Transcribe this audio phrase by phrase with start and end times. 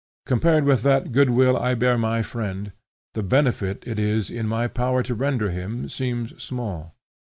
[0.25, 2.71] Compared with that good will I bear my friend,
[3.13, 6.95] the benefit it is in my power to render him seems small.